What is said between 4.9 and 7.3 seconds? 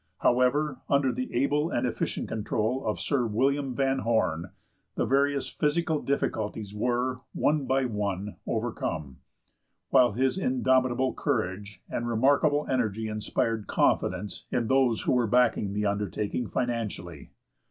the various physical difficulties were,